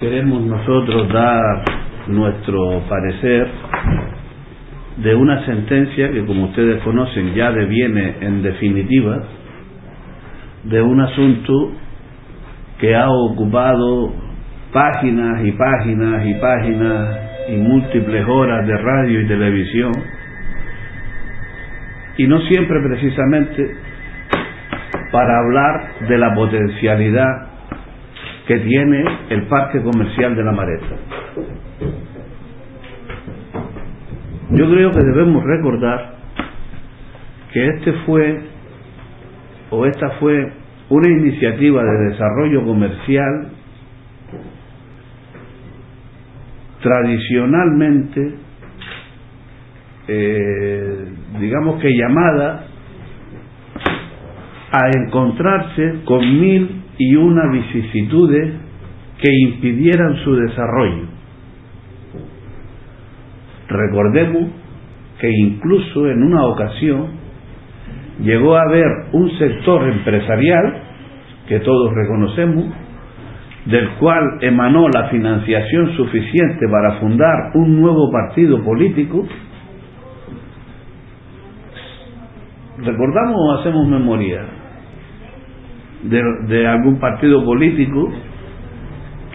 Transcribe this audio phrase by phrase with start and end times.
[0.00, 1.62] Queremos nosotros dar
[2.06, 3.48] nuestro parecer
[4.96, 9.22] de una sentencia que, como ustedes conocen, ya deviene en definitiva
[10.64, 11.72] de un asunto
[12.78, 14.14] que ha ocupado
[14.72, 17.18] páginas y páginas y páginas
[17.50, 19.92] y múltiples horas de radio y televisión
[22.16, 23.76] y no siempre precisamente
[25.12, 27.49] para hablar de la potencialidad
[28.50, 30.96] que tiene el parque comercial de la Mareta.
[34.50, 36.14] Yo creo que debemos recordar
[37.52, 38.40] que este fue
[39.70, 40.52] o esta fue
[40.88, 43.52] una iniciativa de desarrollo comercial
[46.82, 48.34] tradicionalmente,
[50.08, 51.04] eh,
[51.38, 52.64] digamos que llamada
[54.72, 58.52] a encontrarse con mil y una vicisitudes
[59.22, 61.06] que impidieran su desarrollo.
[63.68, 64.50] Recordemos
[65.18, 67.06] que incluso en una ocasión
[68.22, 70.82] llegó a haber un sector empresarial,
[71.48, 72.66] que todos reconocemos,
[73.64, 79.26] del cual emanó la financiación suficiente para fundar un nuevo partido político,
[82.76, 84.59] ¿recordamos o hacemos memoria
[86.02, 88.10] de, algún partido político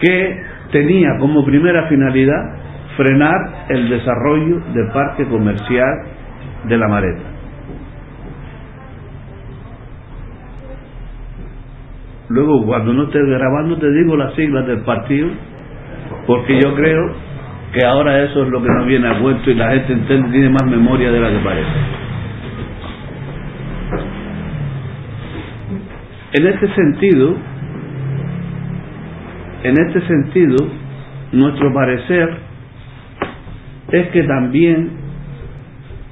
[0.00, 2.56] que tenía como primera finalidad
[2.96, 6.02] frenar el desarrollo del parque comercial
[6.64, 7.22] de la Mareta.
[12.28, 15.28] Luego, cuando no esté grabando, te digo las siglas del partido,
[16.26, 17.14] porque yo creo
[17.72, 19.94] que ahora eso es lo que nos viene a cuento y la gente
[20.32, 21.95] tiene más memoria de la que parece.
[26.38, 27.34] En este sentido,
[29.62, 30.56] en este sentido,
[31.32, 32.28] nuestro parecer
[33.90, 34.90] es que también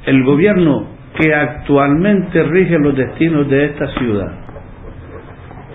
[0.07, 0.87] el gobierno
[1.21, 4.33] que actualmente rige los destinos de esta ciudad,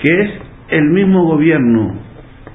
[0.01, 0.31] que es
[0.69, 1.99] el mismo gobierno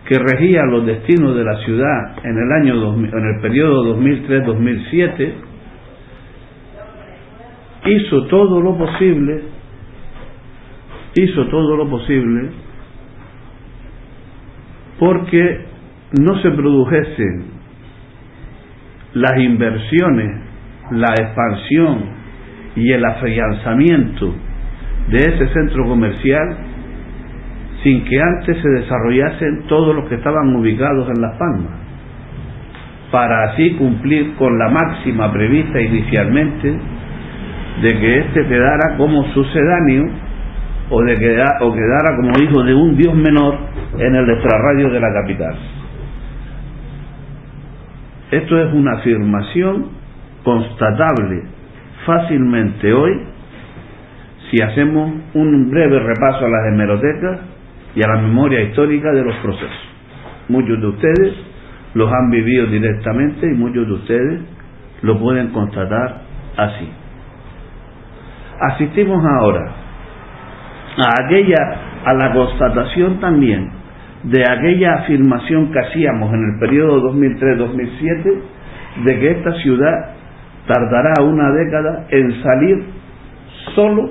[0.09, 5.33] que regía los destinos de la ciudad en el año 2000, en el periodo 2003-2007,
[7.87, 9.54] hizo todo lo posible,
[11.15, 12.51] hizo todo lo posible
[14.99, 15.67] porque
[16.21, 17.45] no se produjesen
[19.15, 20.41] las inversiones,
[20.91, 22.05] la expansión
[22.77, 24.35] y el afianzamiento
[25.09, 26.57] de ese centro comercial
[27.83, 31.73] sin que antes se desarrollasen todos los que estaban ubicados en Las Palmas,
[33.11, 36.75] para así cumplir con la máxima prevista inicialmente
[37.83, 40.05] de que éste quedara como sucedáneo
[40.91, 43.57] o, de quedar, o quedara como hijo de un dios menor
[43.99, 45.57] en el extrarradio de la capital.
[48.31, 49.89] Esto es una afirmación
[50.43, 51.45] constatable
[52.05, 53.13] fácilmente hoy
[54.51, 57.41] si hacemos un breve repaso a las hemerotecas
[57.95, 59.89] y a la memoria histórica de los procesos.
[60.49, 61.35] Muchos de ustedes
[61.95, 64.41] los han vivido directamente y muchos de ustedes
[65.03, 66.23] lo pueden constatar
[66.57, 66.89] así.
[68.61, 69.84] Asistimos ahora
[70.97, 71.57] a aquella
[72.05, 73.71] a la constatación también
[74.25, 78.41] de aquella afirmación que hacíamos en el periodo 2003-2007
[79.05, 80.15] de que esta ciudad
[80.67, 82.85] tardará una década en salir
[83.75, 84.11] solo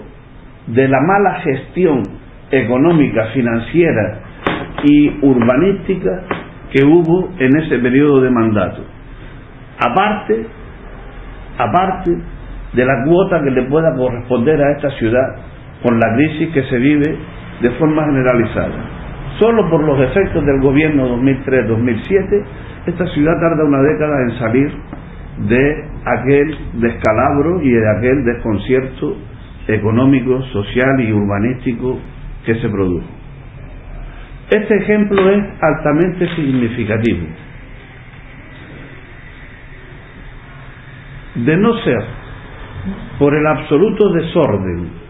[0.68, 2.04] de la mala gestión
[2.52, 4.20] económica, financiera
[4.84, 6.24] y urbanística
[6.72, 8.84] que hubo en ese periodo de mandato.
[9.80, 10.46] Aparte,
[11.58, 12.12] aparte
[12.74, 15.36] de la cuota que le pueda corresponder a esta ciudad
[15.84, 17.18] con la crisis que se vive
[17.62, 19.04] de forma generalizada.
[19.40, 22.44] Solo por los efectos del gobierno 2003-2007,
[22.88, 24.72] esta ciudad tarda una década en salir
[25.50, 29.18] de aquel descalabro y de aquel desconcierto
[29.68, 32.00] económico, social y urbanístico
[32.46, 33.08] que se produjo.
[34.50, 37.28] Este ejemplo es altamente significativo.
[41.36, 42.04] De no ser
[43.18, 45.03] por el absoluto desorden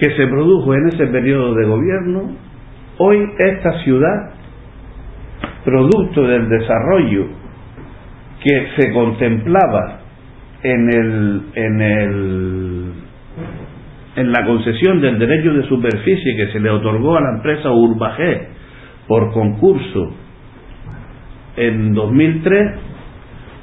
[0.00, 2.36] que se produjo en ese periodo de gobierno,
[2.98, 4.32] hoy esta ciudad,
[5.64, 7.26] producto del desarrollo
[8.42, 10.00] que se contemplaba
[10.62, 12.92] en el, en el
[14.16, 18.48] en la concesión del derecho de superficie que se le otorgó a la empresa Urbajé
[19.06, 20.14] por concurso
[21.56, 22.74] en 2003,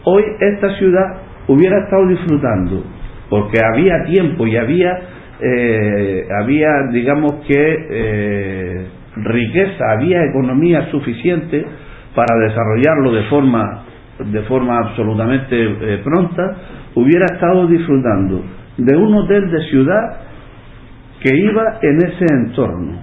[0.04, 2.84] hoy esta ciudad hubiera estado disfrutando,
[3.30, 4.92] porque había tiempo y había,
[5.40, 8.88] eh, había digamos que, eh,
[9.18, 11.66] riqueza, había economía suficiente
[12.16, 13.84] para desarrollarlo de forma,
[14.20, 16.56] de forma absolutamente eh, pronta,
[16.96, 18.44] hubiera estado disfrutando
[18.78, 20.22] de un hotel de ciudad
[21.22, 23.02] que iba en ese entorno,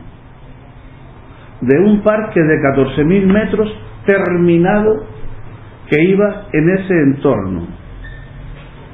[1.60, 3.76] de un parque de 14.000 metros
[4.06, 5.06] terminado
[5.88, 7.66] que iba en ese entorno,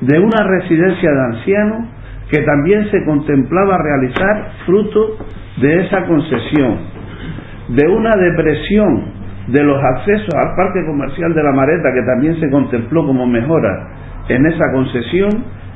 [0.00, 1.99] de una residencia de ancianos
[2.30, 5.16] que también se contemplaba realizar fruto
[5.60, 6.78] de esa concesión,
[7.68, 12.50] de una depresión de los accesos al parque comercial de la Mareta que también se
[12.50, 13.88] contempló como mejora
[14.28, 15.30] en esa concesión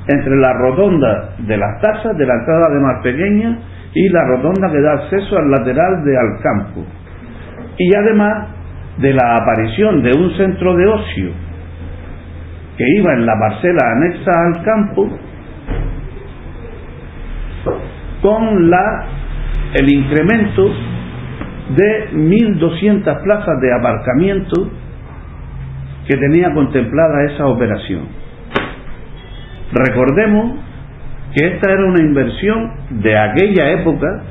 [0.07, 3.59] entre la rotonda de las tasas de la entrada de Mar Pequeña
[3.95, 6.85] y la rotonda que da acceso al lateral de Alcampo.
[7.79, 8.49] Y además
[8.99, 11.31] de la aparición de un centro de ocio
[12.77, 15.19] que iba en la parcela anexa al campo
[18.25, 19.05] con la,
[19.75, 20.65] el incremento
[21.77, 24.71] de 1.200 plazas de aparcamiento
[26.09, 28.07] que tenía contemplada esa operación.
[29.75, 30.57] Recordemos
[31.35, 32.73] que esta era una inversión
[33.03, 34.23] de aquella época,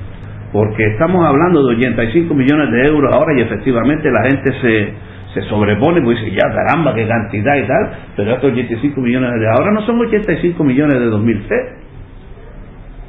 [0.51, 4.93] porque estamos hablando de 85 millones de euros ahora y efectivamente la gente se,
[5.35, 9.47] se sobrepone, pues dice, ya caramba, qué cantidad y tal, pero estos 85 millones de
[9.49, 11.59] ahora no son 85 millones de 2003.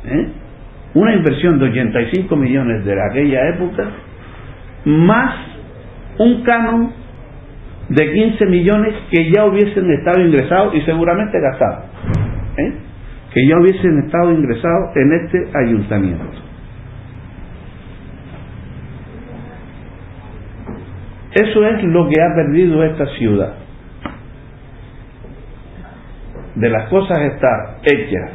[0.09, 0.44] ¿eh?
[0.95, 3.85] Una inversión de 85 millones de aquella época,
[4.85, 5.35] más
[6.19, 6.93] un canon
[7.89, 11.85] de 15 millones que ya hubiesen estado ingresados y seguramente gastados.
[12.57, 12.73] ¿eh?
[13.35, 16.25] que ya hubiesen estado ingresados en este ayuntamiento.
[21.33, 23.55] Eso es lo que ha perdido esta ciudad.
[26.55, 28.31] De las cosas estar hechas,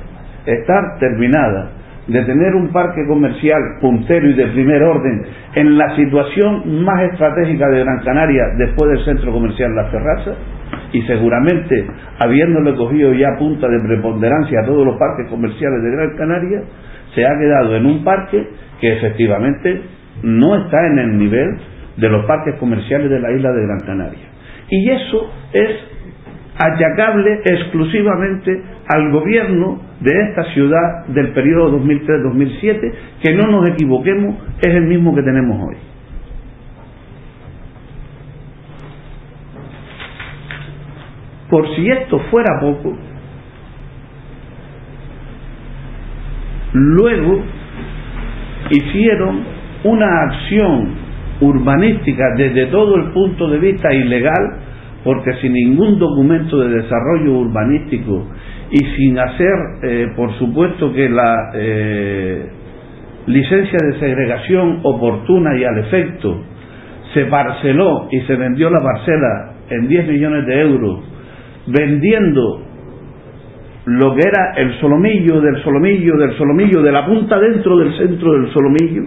[0.45, 1.69] estar terminadas,
[2.09, 7.69] de tener un parque comercial puntero y de primer orden en la situación más estratégica
[7.69, 10.33] de Gran Canaria después del centro comercial La Terraza,
[10.91, 11.85] y seguramente
[12.19, 16.61] habiéndole cogido ya punta de preponderancia a todos los parques comerciales de Gran Canaria,
[17.13, 18.47] se ha quedado en un parque
[18.81, 19.81] que efectivamente
[20.23, 21.57] no está en el nivel
[21.97, 24.29] de los parques comerciales de la isla de Gran Canaria.
[24.69, 25.69] Y eso es
[26.59, 34.75] achacable exclusivamente al gobierno de esta ciudad del periodo 2003-2007, que no nos equivoquemos, es
[34.75, 35.77] el mismo que tenemos hoy.
[41.49, 42.95] Por si esto fuera poco,
[46.73, 47.41] luego
[48.69, 49.43] hicieron
[49.85, 50.89] una acción
[51.41, 54.59] urbanística desde todo el punto de vista ilegal,
[55.03, 58.27] porque sin ningún documento de desarrollo urbanístico
[58.71, 62.45] y sin hacer, eh, por supuesto, que la eh,
[63.27, 66.43] licencia de segregación oportuna y al efecto,
[67.13, 70.99] se parceló y se vendió la parcela en 10 millones de euros
[71.65, 72.61] vendiendo
[73.85, 78.33] lo que era el solomillo del solomillo del solomillo de la punta dentro del centro
[78.33, 79.03] del solomillo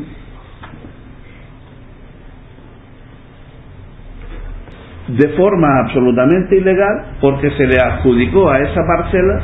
[5.17, 9.41] de forma absolutamente ilegal porque se le adjudicó a esa parcela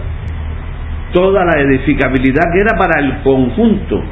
[1.13, 4.03] toda la edificabilidad que era para el conjunto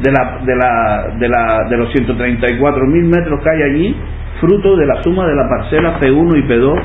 [0.00, 3.96] de, la, de, la, de, la, de los 134 mil metros que hay allí,
[4.40, 6.82] fruto de la suma de la parcela P1 y P2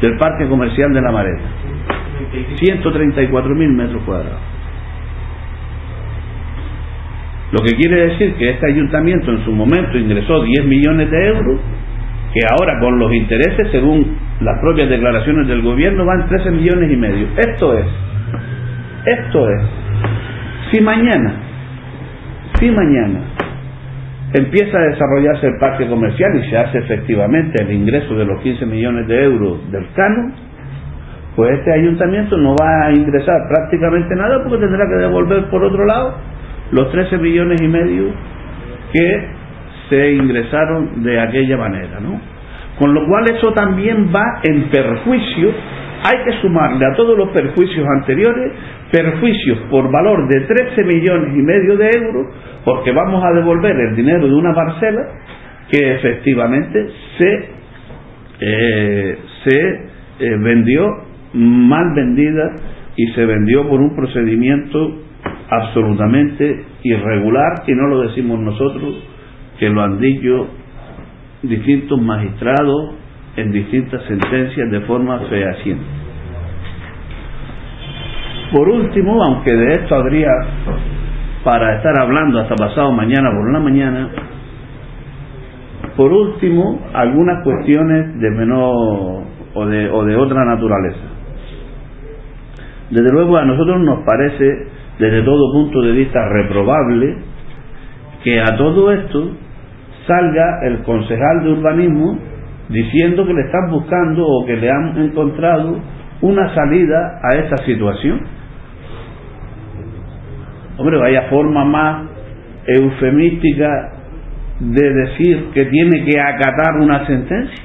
[0.00, 1.44] del Parque Comercial de la Mareta.
[2.58, 4.40] 134 mil metros cuadrados.
[7.52, 11.60] Lo que quiere decir que este ayuntamiento en su momento ingresó 10 millones de euros,
[12.32, 16.96] que ahora con los intereses, según las propias declaraciones del gobierno, van 13 millones y
[16.96, 17.26] medio.
[17.36, 17.86] Esto es,
[19.06, 19.62] esto es,
[20.70, 21.34] si mañana,
[22.60, 23.20] si mañana
[24.34, 28.66] empieza a desarrollarse el parque comercial y se hace efectivamente el ingreso de los 15
[28.66, 30.34] millones de euros del canon,
[31.34, 35.86] pues este ayuntamiento no va a ingresar prácticamente nada porque tendrá que devolver por otro
[35.86, 36.16] lado
[36.72, 38.12] los 13 millones y medio
[38.92, 39.37] que
[39.88, 42.20] se ingresaron de aquella manera, ¿no?
[42.78, 45.52] Con lo cual eso también va en perjuicio
[46.02, 48.52] hay que sumarle a todos los perjuicios anteriores
[48.92, 52.26] perjuicios por valor de 13 millones y medio de euros
[52.64, 55.08] porque vamos a devolver el dinero de una parcela
[55.70, 56.86] que efectivamente
[57.18, 57.48] se,
[58.40, 59.60] eh, se
[60.20, 60.86] eh, vendió
[61.34, 62.54] mal vendida
[62.96, 65.02] y se vendió por un procedimiento
[65.50, 68.94] absolutamente irregular y no lo decimos nosotros
[69.58, 70.48] que lo han dicho
[71.42, 72.94] distintos magistrados
[73.36, 75.84] en distintas sentencias de forma fehaciente.
[78.52, 80.30] Por último, aunque de esto habría
[81.44, 84.08] para estar hablando hasta pasado mañana por la mañana,
[85.96, 89.24] por último, algunas cuestiones de menor
[89.54, 91.00] o de, o de otra naturaleza.
[92.90, 97.16] Desde luego a nosotros nos parece, desde todo punto de vista, reprobable
[98.22, 99.32] que a todo esto
[100.08, 102.18] salga el concejal de urbanismo
[102.68, 105.78] diciendo que le están buscando o que le han encontrado
[106.20, 108.20] una salida a esta situación.
[110.78, 112.06] Hombre, vaya forma más
[112.66, 113.92] eufemística
[114.60, 117.64] de decir que tiene que acatar una sentencia.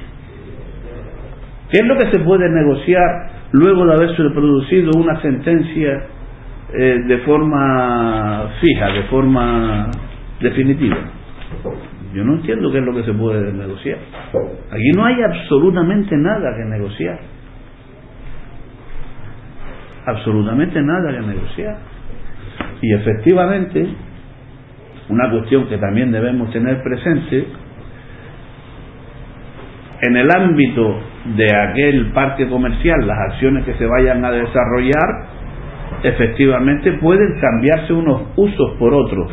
[1.70, 6.04] ¿Qué es lo que se puede negociar luego de haberse producido una sentencia
[6.72, 9.90] eh, de forma fija, de forma
[10.40, 10.96] definitiva?
[12.14, 13.98] Yo no entiendo qué es lo que se puede negociar.
[14.70, 17.18] Aquí no hay absolutamente nada que negociar.
[20.06, 21.76] Absolutamente nada que negociar.
[22.82, 23.88] Y efectivamente,
[25.08, 27.48] una cuestión que también debemos tener presente,
[30.02, 31.00] en el ámbito
[31.36, 35.26] de aquel parque comercial, las acciones que se vayan a desarrollar,
[36.04, 39.32] efectivamente pueden cambiarse unos usos por otros,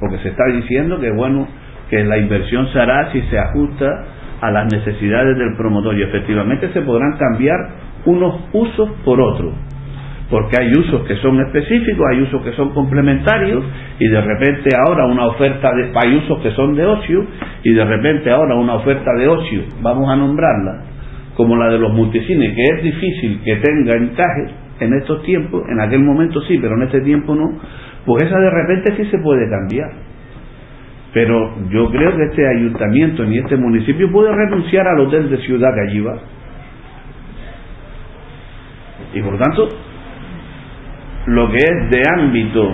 [0.00, 1.48] porque se está diciendo que, bueno,
[1.92, 3.86] que la inversión se hará si se ajusta
[4.40, 7.58] a las necesidades del promotor y efectivamente se podrán cambiar
[8.06, 9.52] unos usos por otros
[10.30, 13.62] porque hay usos que son específicos, hay usos que son complementarios
[13.98, 17.26] y de repente ahora una oferta de hay usos que son de ocio
[17.62, 20.84] y de repente ahora una oferta de ocio, vamos a nombrarla,
[21.36, 24.46] como la de los multicines, que es difícil que tenga encaje
[24.80, 27.50] en estos tiempos, en aquel momento sí, pero en este tiempo no,
[28.06, 30.11] pues esa de repente sí se puede cambiar.
[31.12, 35.74] Pero yo creo que este ayuntamiento ni este municipio puede renunciar al hotel de ciudad
[35.74, 36.20] que.
[39.14, 39.68] Y por tanto,
[41.26, 42.72] lo que es de ámbito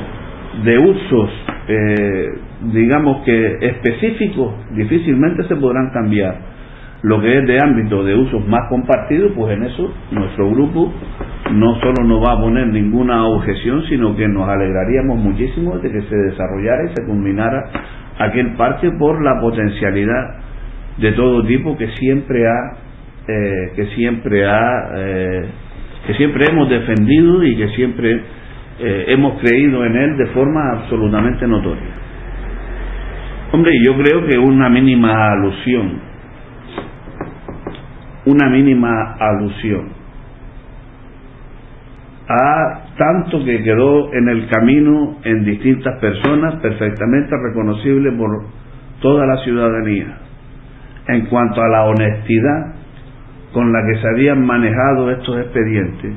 [0.64, 1.30] de usos,
[1.66, 2.26] eh,
[2.72, 6.36] digamos que específicos, difícilmente se podrán cambiar.
[7.02, 10.92] Lo que es de ámbito de usos más compartidos, pues en eso nuestro grupo
[11.52, 16.02] no solo no va a poner ninguna objeción, sino que nos alegraríamos muchísimo de que
[16.02, 17.64] se desarrollara y se culminara
[18.18, 20.36] aquel parque por la potencialidad
[20.98, 22.76] de todo tipo que siempre ha
[23.28, 25.48] eh, que siempre ha eh,
[26.06, 28.20] que siempre hemos defendido y que siempre
[28.80, 31.90] eh, hemos creído en él de forma absolutamente notoria.
[33.52, 36.00] Hombre, yo creo que una mínima alusión,
[38.26, 39.88] una mínima alusión
[42.28, 48.44] a tanto que quedó en el camino en distintas personas, perfectamente reconocible por
[49.00, 50.18] toda la ciudadanía,
[51.06, 52.74] en cuanto a la honestidad
[53.52, 56.12] con la que se habían manejado estos expedientes,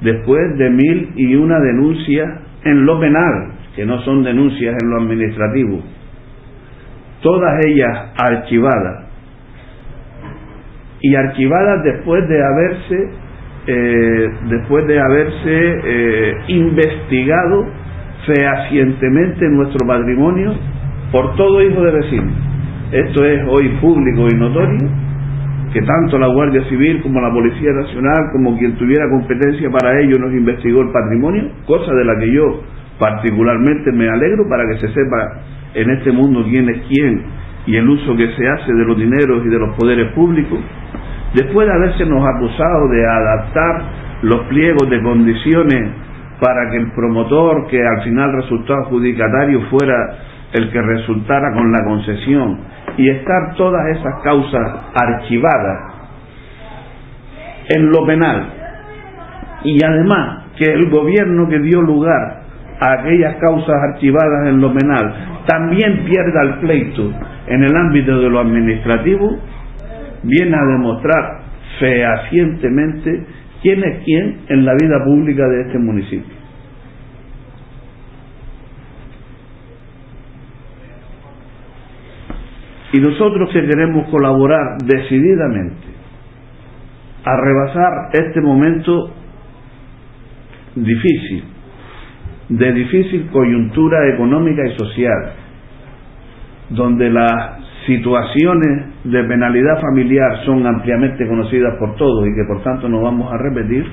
[0.00, 2.30] después de mil y una denuncias
[2.64, 5.80] en lo penal, que no son denuncias en lo administrativo,
[7.22, 9.06] todas ellas archivadas,
[11.00, 13.10] y archivadas después de haberse
[13.66, 17.66] eh, después de haberse eh, investigado
[18.26, 20.54] fehacientemente nuestro patrimonio
[21.10, 22.30] por todo hijo de vecino.
[22.90, 24.88] Esto es hoy público y notorio,
[25.72, 30.18] que tanto la Guardia Civil como la Policía Nacional, como quien tuviera competencia para ello,
[30.18, 32.62] nos investigó el patrimonio, cosa de la que yo
[32.98, 35.40] particularmente me alegro para que se sepa
[35.74, 37.22] en este mundo quién es quién
[37.66, 40.58] y el uso que se hace de los dineros y de los poderes públicos
[41.34, 43.82] después de habérsenos acusado de adaptar
[44.22, 45.90] los pliegos de condiciones
[46.40, 50.18] para que el promotor que al final resultó adjudicatario fuera
[50.52, 52.58] el que resultara con la concesión
[52.96, 55.92] y estar todas esas causas archivadas
[57.68, 58.46] en lo penal.
[59.64, 62.42] Y además que el gobierno que dio lugar
[62.80, 65.14] a aquellas causas archivadas en lo penal
[65.46, 67.12] también pierda el pleito
[67.46, 69.38] en el ámbito de lo administrativo
[70.22, 71.42] viene a demostrar
[71.78, 73.26] fehacientemente
[73.62, 76.42] quién es quién en la vida pública de este municipio.
[82.92, 85.86] Y nosotros que queremos colaborar decididamente
[87.24, 89.14] a rebasar este momento
[90.74, 91.44] difícil,
[92.50, 95.32] de difícil coyuntura económica y social,
[96.70, 102.88] donde las situaciones de penalidad familiar son ampliamente conocidas por todos y que por tanto
[102.88, 103.86] no vamos a repetir,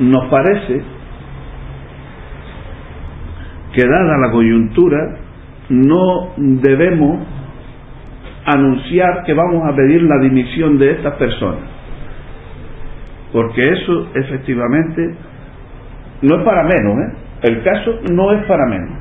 [0.00, 0.82] nos parece
[3.72, 5.16] que dada la coyuntura
[5.68, 7.26] no debemos
[8.44, 11.62] anunciar que vamos a pedir la dimisión de estas personas,
[13.32, 15.14] porque eso efectivamente
[16.22, 17.14] no es para menos, ¿eh?
[17.42, 18.99] el caso no es para menos.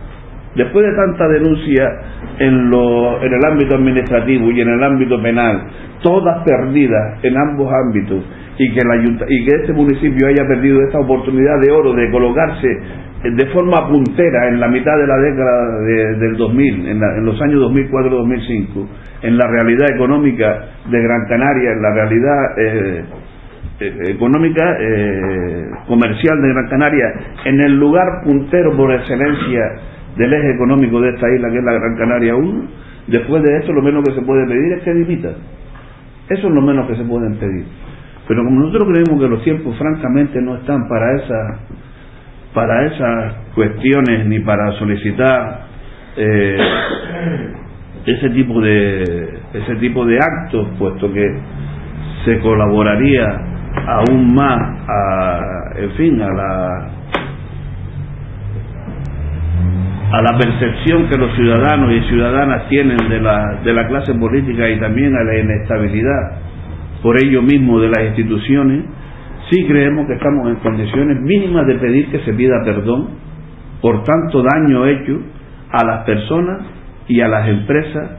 [0.59, 1.89] Después de tanta denuncia
[2.37, 5.63] en, el ámbito administrativo y en el ámbito penal,
[6.01, 8.25] todas perdidas en ambos ámbitos,
[8.57, 8.81] y que,
[9.29, 12.67] y que este municipio haya perdido esta oportunidad de oro de colocarse
[13.23, 15.79] de forma puntera en la mitad de la década
[16.17, 18.87] del 2000, en, los años 2004-2005,
[19.21, 23.03] en la realidad económica de Gran Canaria, en la realidad eh,
[23.79, 27.13] eh, económica eh, comercial de Gran Canaria,
[27.45, 29.63] en el lugar puntero por excelencia
[30.19, 32.63] del eje económico de esta isla, que es la Gran Canaria 1,
[33.07, 35.29] después de eso lo menos que se puede pedir es que dimita.
[36.29, 37.65] Eso es lo menos que se puede pedir.
[38.27, 41.59] Pero como nosotros creemos que los tiempos francamente no están para esa
[42.53, 45.61] para esas cuestiones ni para solicitar
[46.17, 46.57] eh,
[48.05, 49.03] ese tipo de
[49.53, 51.25] ese tipo de actos puesto que
[52.25, 53.25] se colaboraría
[53.87, 55.39] aún más a
[55.77, 56.98] en fin a la
[60.11, 64.69] a la percepción que los ciudadanos y ciudadanas tienen de la, de la clase política
[64.69, 66.31] y también a la inestabilidad
[67.03, 68.85] por ello mismo de las instituciones
[69.51, 73.09] sí creemos que estamos en condiciones mínimas de pedir que se pida perdón
[73.81, 75.19] por tanto daño hecho
[75.71, 76.65] a las personas
[77.07, 78.11] y a las empresas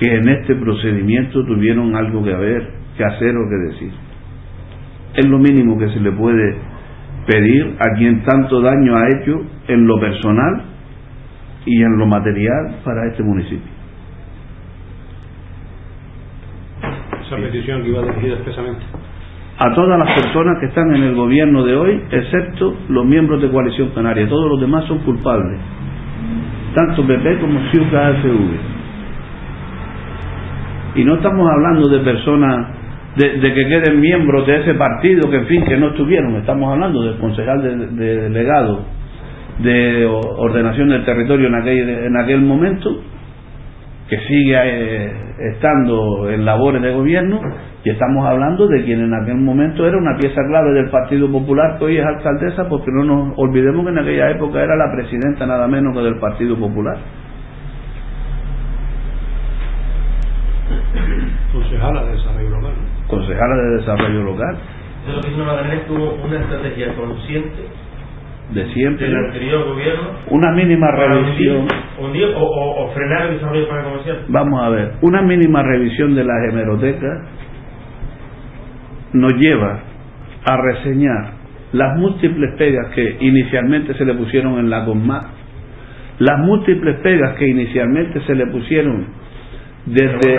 [0.00, 3.92] que en este procedimiento tuvieron algo que ver, que hacer o que decir.
[5.14, 6.56] Es lo mínimo que se le puede
[7.26, 10.75] pedir a quien tanto daño ha hecho en lo personal
[11.66, 13.70] y en lo material para este municipio.
[17.26, 18.84] Esa petición que iba dirigida expresamente
[19.58, 23.48] a todas las personas que están en el gobierno de hoy, excepto los miembros de
[23.48, 24.28] Coalición Canaria.
[24.28, 25.58] Todos los demás son culpables,
[26.74, 28.76] tanto PP como CIUCA AFV.
[30.96, 32.68] Y no estamos hablando de personas
[33.16, 37.02] de, que queden miembros de ese partido que en fin que no estuvieron, estamos hablando
[37.02, 38.84] del concejal de, de delegado
[39.58, 42.90] de ordenación del territorio en aquel, en aquel momento
[44.08, 45.12] que sigue eh,
[45.52, 47.40] estando en labores de gobierno
[47.82, 51.78] y estamos hablando de quien en aquel momento era una pieza clave del Partido Popular,
[51.78, 55.46] que hoy es alcaldesa, porque no nos olvidemos que en aquella época era la presidenta
[55.46, 56.98] nada menos que del Partido Popular.
[61.52, 62.72] Concejala de Desarrollo Local.
[63.08, 64.56] Concejala de Desarrollo Local.
[65.06, 67.85] De lo que hizo una estrategia consciente
[68.52, 69.06] de siempre.
[69.06, 70.10] Anterior gobierno.
[70.30, 71.66] Una mínima revisión.
[72.36, 74.24] o, frenar el desarrollo para comercial.
[74.28, 77.22] Vamos a ver, una mínima revisión de las hemerotecas
[79.12, 79.80] nos lleva
[80.44, 81.32] a reseñar
[81.72, 85.20] las múltiples pegas que inicialmente se le pusieron en la CONMA,
[86.18, 89.06] las múltiples pegas que inicialmente se le pusieron
[89.86, 90.38] desde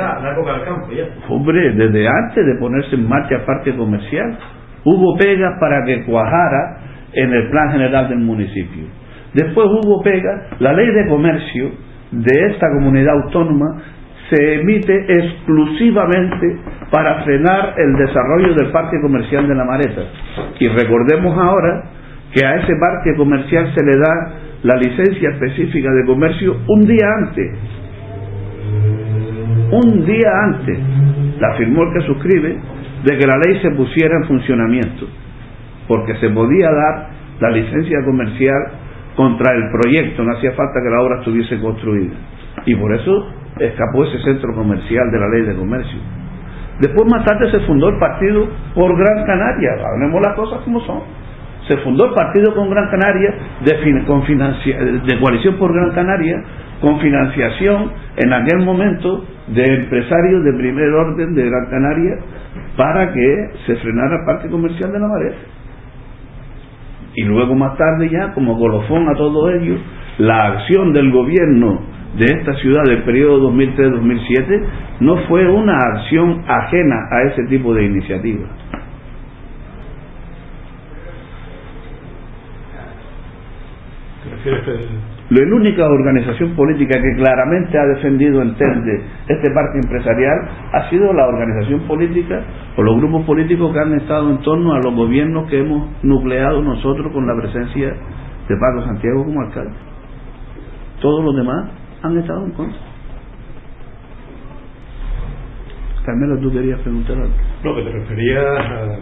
[1.30, 4.38] hombre, desde antes de ponerse en marcha parte comercial,
[4.84, 6.87] hubo pegas para que cuajara
[7.18, 8.86] en el plan general del municipio.
[9.34, 11.72] Después hubo pegas, la ley de comercio
[12.12, 13.82] de esta comunidad autónoma
[14.30, 16.58] se emite exclusivamente
[16.92, 20.02] para frenar el desarrollo del parque comercial de la Mareta.
[20.60, 21.84] Y recordemos ahora
[22.34, 27.08] que a ese parque comercial se le da la licencia específica de comercio un día
[27.20, 27.60] antes.
[29.72, 30.80] Un día antes
[31.40, 32.58] la firmó el que suscribe
[33.04, 35.08] de que la ley se pusiera en funcionamiento,
[35.88, 38.58] porque se podía dar la licencia comercial
[39.16, 42.14] contra el proyecto, no hacía falta que la obra estuviese construida.
[42.66, 46.00] Y por eso escapó ese centro comercial de la ley de comercio.
[46.80, 51.02] Después más tarde se fundó el partido por Gran Canaria, hablemos las cosas como son.
[51.68, 53.34] Se fundó el partido con Gran Canaria
[53.66, 56.44] de, con de coalición por Gran Canaria
[56.80, 62.18] con financiación en aquel momento de empresarios de primer orden de Gran Canaria
[62.78, 65.34] para que se frenara el parque comercial de Marea.
[67.18, 69.76] Y luego más tarde ya, como colofón a todo ello,
[70.20, 71.82] la acción del gobierno
[72.16, 74.64] de esta ciudad del periodo 2003-2007
[75.00, 78.52] no fue una acción ajena a ese tipo de iniciativas.
[85.30, 91.28] La única organización política que claramente ha defendido el este parque empresarial, ha sido la
[91.28, 92.42] organización política
[92.78, 96.62] o los grupos políticos que han estado en torno a los gobiernos que hemos nucleado
[96.62, 97.90] nosotros con la presencia
[98.48, 99.76] de Paco Santiago como alcalde.
[101.02, 102.80] Todos los demás han estado en contra.
[106.06, 107.34] Carmelo, tú querías preguntar algo.
[107.64, 108.98] No, que te referías a.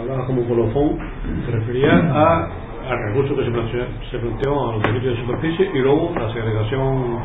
[0.00, 0.98] Hablabas como colofón,
[1.44, 2.48] te referías a
[2.88, 6.32] al recurso que se planteó, se planteó a los derechos de superficie y luego la
[6.32, 7.18] segregación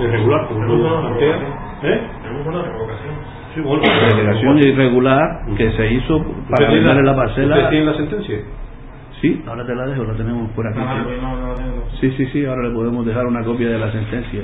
[0.00, 1.38] irregular, como tú planteas.
[1.82, 2.00] ¿Eh?
[2.46, 3.14] una revocación.
[3.54, 7.68] Sí, bueno, La segregación irregular que se hizo para ¿Usted darle la ¿Usted parcela.
[7.70, 8.38] tiene la sentencia?
[9.20, 10.78] Sí, ahora te la dejo, la tenemos por aquí.
[10.80, 11.90] Ah, no, no, no, no.
[12.00, 14.40] Sí, sí, sí, ahora le podemos dejar una copia de la sentencia.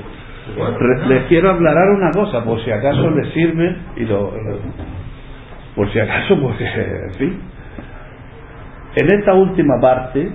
[0.79, 4.59] Re- les quiero aclarar una cosa, por si acaso les sirve, y lo, lo-
[5.75, 7.41] por si acaso, porque, en fin.
[8.97, 10.31] En esta última parte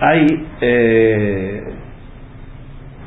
[0.00, 0.26] hay,
[0.60, 1.62] eh,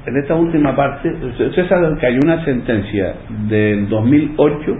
[0.06, 3.14] en esta última parte, ustedes saben que hay una sentencia
[3.48, 4.78] del 2008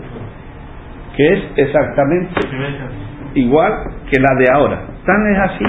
[1.18, 2.40] que es exactamente
[3.34, 3.74] igual
[4.10, 4.82] que la de ahora.
[5.06, 5.66] Tan es así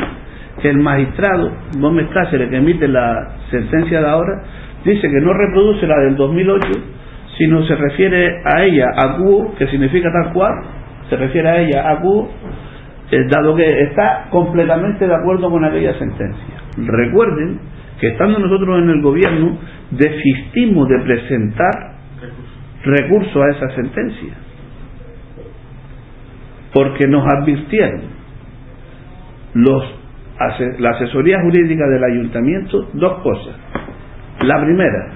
[0.60, 4.42] que el magistrado Gómez Cáceres, que emite la sentencia de ahora,
[4.84, 6.68] dice que no reproduce la del 2008,
[7.38, 10.52] sino se refiere a ella, a cubo, que significa tal cual,
[11.08, 12.28] se refiere a ella, a cubo,
[13.28, 16.54] dado que está completamente de acuerdo con aquella sentencia.
[16.76, 17.60] Recuerden
[18.00, 19.58] que estando nosotros en el gobierno,
[19.90, 21.94] desistimos de presentar
[22.84, 24.34] recurso a esa sentencia
[26.72, 28.02] porque nos advirtieron
[29.54, 29.84] los,
[30.78, 33.56] la asesoría jurídica del ayuntamiento dos cosas.
[34.42, 35.08] La primera,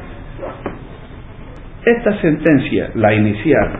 [1.84, 3.70] esta sentencia, la inicial,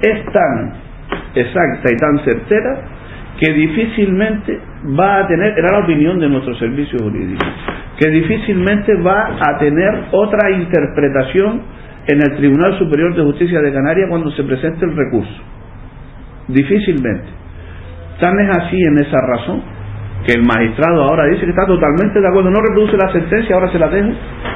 [0.00, 0.72] es tan
[1.34, 2.84] exacta y tan certera
[3.38, 4.60] que difícilmente
[4.98, 7.44] va a tener, era la opinión de nuestro servicio jurídico,
[7.98, 11.62] que difícilmente va a tener otra interpretación
[12.06, 15.42] en el Tribunal Superior de Justicia de Canarias cuando se presente el recurso.
[16.48, 17.26] Difícilmente.
[18.20, 19.62] Tan es así en esa razón
[20.26, 23.70] que el magistrado ahora dice que está totalmente de acuerdo, no reproduce la sentencia, ahora
[23.70, 24.10] se la dejo,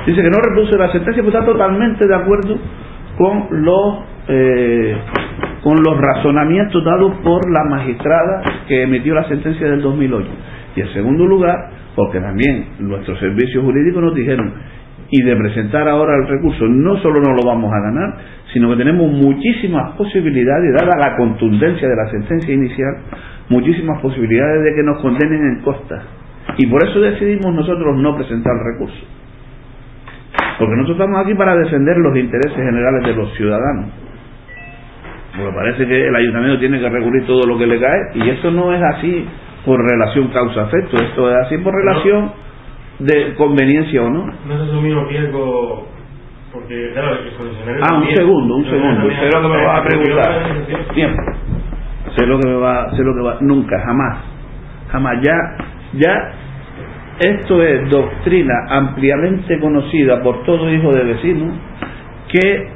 [0.07, 2.59] dice que no reproduce la sentencia, pero está totalmente de acuerdo
[3.17, 4.97] con los eh,
[5.68, 10.26] con los razonamientos dados por la magistrada que emitió la sentencia del 2008.
[10.76, 11.57] Y en segundo lugar,
[11.94, 14.50] porque también nuestros servicios jurídicos nos dijeron,
[15.11, 18.16] y de presentar ahora el recurso, no solo no lo vamos a ganar,
[18.54, 22.96] sino que tenemos muchísimas posibilidades, dada la contundencia de la sentencia inicial,
[23.50, 26.02] muchísimas posibilidades de que nos condenen en costa.
[26.57, 29.07] Y por eso decidimos nosotros no presentar el recurso.
[30.59, 34.08] Porque nosotros estamos aquí para defender los intereses generales de los ciudadanos.
[35.38, 38.51] Porque parece que el ayuntamiento tiene que recurrir todo lo que le cae, y eso
[38.51, 39.27] no es así
[39.64, 42.33] por relación causa-efecto, esto es así por relación
[42.98, 44.27] de conveniencia o no.
[44.27, 45.87] No se asumió riesgo
[46.53, 47.85] porque, claro, el concesionario.
[47.85, 49.11] Ah, un segundo, un segundo.
[49.11, 50.94] Sé lo que me vas a preguntar.
[50.94, 51.22] Tiempo.
[52.16, 53.37] Sé lo que me va, sé lo que va.
[53.40, 54.18] Nunca, jamás,
[54.90, 55.20] jamás.
[55.22, 55.37] Ya,
[55.94, 56.33] ya.
[57.20, 61.53] Esto es doctrina ampliamente conocida por todo hijo de vecino
[62.29, 62.68] que,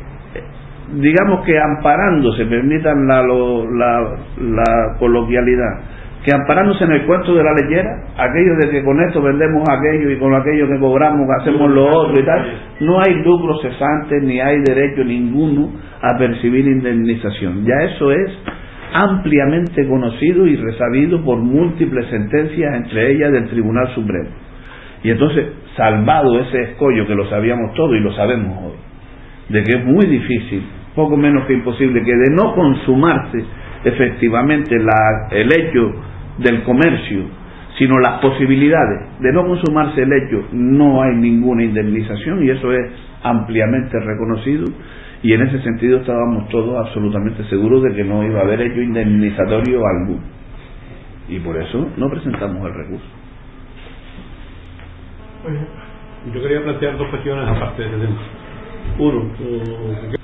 [0.95, 4.01] digamos que amparándose, permitan la, lo- la,
[4.41, 5.81] la coloquialidad,
[6.25, 10.11] que amparándose en el cuento de la leyera, aquello de que con esto vendemos aquello
[10.11, 12.45] y con aquello que cobramos hacemos lo otro y tal,
[12.81, 17.65] no hay lucro cesante ni hay derecho ninguno a percibir indemnización.
[17.65, 18.31] Ya eso es
[18.95, 24.29] ampliamente conocido y resabido por múltiples sentencias, entre ellas del Tribunal Supremo.
[25.03, 28.77] Y entonces, salvado ese escollo que lo sabíamos todo y lo sabemos hoy,
[29.49, 30.63] de que es muy difícil,
[30.95, 33.45] poco menos que imposible, que de no consumarse
[33.85, 35.93] efectivamente la- el hecho
[36.39, 37.25] del comercio,
[37.79, 42.91] sino las posibilidades de no consumarse el hecho, no hay ninguna indemnización y eso es
[43.23, 44.67] ampliamente reconocido
[45.23, 48.81] y en ese sentido estábamos todos absolutamente seguros de que no iba a haber hecho
[48.81, 50.23] indemnizatorio alguno.
[51.29, 53.07] Y por eso no presentamos el recurso.
[56.35, 58.17] Yo quería plantear dos cuestiones aparte de tema.
[58.99, 60.17] Uno, eh,